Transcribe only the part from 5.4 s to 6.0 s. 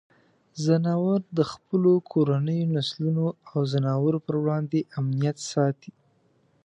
ساتي.